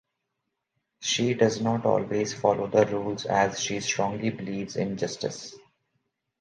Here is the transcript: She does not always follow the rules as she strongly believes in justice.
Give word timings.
She 1.01 1.35
does 1.35 1.61
not 1.61 1.85
always 1.85 2.33
follow 2.33 2.65
the 2.65 2.87
rules 2.87 3.27
as 3.27 3.59
she 3.61 3.79
strongly 3.81 4.31
believes 4.31 4.75
in 4.75 4.97
justice. 4.97 5.55